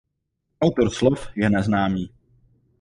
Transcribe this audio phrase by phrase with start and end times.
[0.65, 2.03] Autor slov je neznámý.